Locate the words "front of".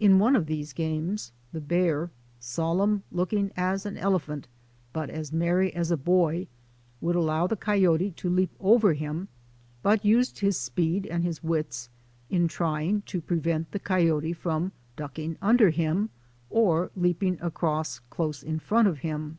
18.58-18.98